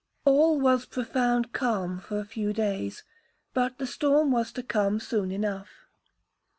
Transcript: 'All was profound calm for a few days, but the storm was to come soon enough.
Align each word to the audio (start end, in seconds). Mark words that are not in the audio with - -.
'All 0.25 0.59
was 0.59 0.87
profound 0.87 1.53
calm 1.53 1.99
for 1.99 2.17
a 2.19 2.25
few 2.25 2.53
days, 2.53 3.03
but 3.53 3.77
the 3.77 3.85
storm 3.85 4.31
was 4.31 4.51
to 4.53 4.63
come 4.63 4.99
soon 4.99 5.31
enough. 5.31 5.85